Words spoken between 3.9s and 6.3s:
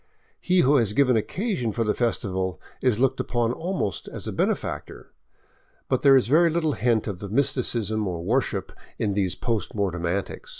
as a benefactor. But there is